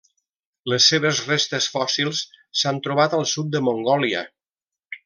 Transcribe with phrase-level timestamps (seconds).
[0.71, 2.23] Les seves restes fòssils
[2.63, 4.27] s'han trobat al sud de Mongòlia.